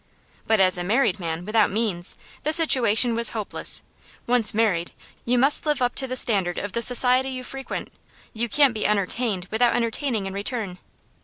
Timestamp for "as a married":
0.59-1.19